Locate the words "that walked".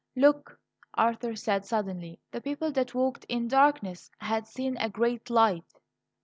2.71-3.23